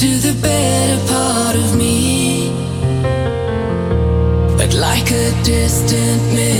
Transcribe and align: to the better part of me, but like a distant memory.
to 0.00 0.08
the 0.08 0.38
better 0.42 0.98
part 1.10 1.56
of 1.56 1.74
me, 1.74 2.50
but 4.58 4.74
like 4.74 5.10
a 5.10 5.42
distant 5.42 6.22
memory. 6.34 6.55